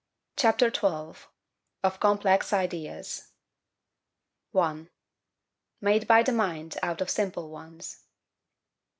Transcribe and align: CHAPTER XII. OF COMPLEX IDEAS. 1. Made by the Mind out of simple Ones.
CHAPTER 0.35 0.73
XII. 0.73 1.27
OF 1.83 1.99
COMPLEX 1.99 2.51
IDEAS. 2.53 3.33
1. 4.51 4.89
Made 5.79 6.07
by 6.07 6.23
the 6.23 6.31
Mind 6.31 6.75
out 6.81 7.01
of 7.01 7.09
simple 7.11 7.51
Ones. 7.51 8.01